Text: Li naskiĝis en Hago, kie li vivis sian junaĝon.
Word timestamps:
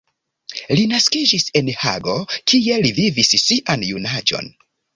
Li 0.77 0.85
naskiĝis 0.93 1.45
en 1.61 1.69
Hago, 1.83 2.17
kie 2.53 2.81
li 2.87 2.95
vivis 3.03 3.33
sian 3.45 3.87
junaĝon. 3.93 4.53